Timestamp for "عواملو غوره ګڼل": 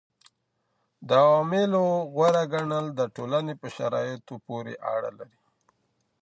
1.25-2.85